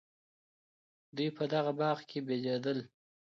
دوی 1.15 1.29
په 1.37 1.43
دغه 1.53 1.71
باغ 1.79 1.97
کي 2.09 2.19
بېدېدل. 2.27 2.79